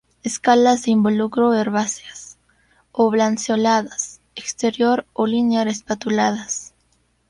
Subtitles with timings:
[0.23, 2.39] Escalas de involucro herbáceas;
[2.91, 6.73] oblanceoladas exterior o linear-espatuladas.